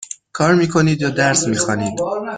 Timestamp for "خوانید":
1.57-1.99